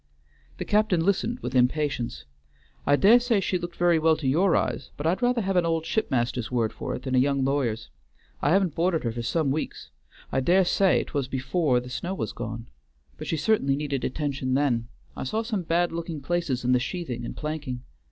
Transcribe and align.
The 0.57 0.65
captain 0.65 1.05
listened 1.05 1.41
with 1.41 1.53
impatience. 1.53 2.25
"I 2.87 2.95
dare 2.95 3.19
say 3.19 3.39
she 3.39 3.59
looked 3.59 3.75
very 3.75 3.99
well 3.99 4.17
to 4.17 4.27
your 4.27 4.55
eyes, 4.55 4.89
but 4.97 5.05
I'd 5.05 5.21
rather 5.21 5.41
have 5.41 5.57
an 5.57 5.63
old 5.63 5.85
ship 5.85 6.09
master's 6.09 6.49
word 6.49 6.73
for 6.73 6.95
it 6.95 7.03
than 7.03 7.13
a 7.13 7.19
young 7.19 7.45
lawyer's. 7.45 7.91
I 8.41 8.49
haven't 8.49 8.73
boarded 8.73 9.03
her 9.03 9.11
for 9.11 9.21
some 9.21 9.51
weeks; 9.51 9.91
I 10.31 10.39
dare 10.39 10.65
say 10.65 11.03
'twas 11.03 11.27
before 11.27 11.79
the 11.79 11.89
snow 11.91 12.15
was 12.15 12.33
gone; 12.33 12.65
but 13.19 13.27
she 13.27 13.37
certainly 13.37 13.75
needed 13.75 14.03
attention 14.03 14.55
then. 14.55 14.87
I 15.15 15.23
saw 15.23 15.43
some 15.43 15.61
bad 15.61 15.91
looking 15.91 16.19
places 16.19 16.63
in 16.65 16.71
the 16.71 16.79
sheathing 16.79 17.23
and 17.23 17.37
planking. 17.37 17.83